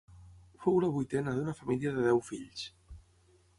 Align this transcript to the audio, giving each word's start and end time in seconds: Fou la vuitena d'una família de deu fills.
Fou 0.63 0.79
la 0.85 0.89
vuitena 0.95 1.35
d'una 1.35 1.55
família 1.61 1.93
de 1.99 2.09
deu 2.09 2.25
fills. 2.33 2.67